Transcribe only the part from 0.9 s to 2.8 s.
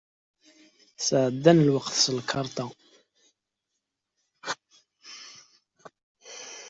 Sεeddan lweqt s lkarṭa.